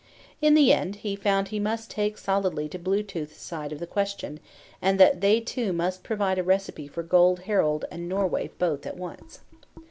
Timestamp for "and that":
4.81-5.21